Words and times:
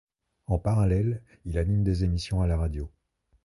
En 0.47 0.57
parallèle, 0.57 1.21
il 1.45 1.59
anime 1.59 1.83
des 1.83 2.03
émissions 2.03 2.41
à 2.41 2.47
la 2.47 2.57
radio. 2.57 2.89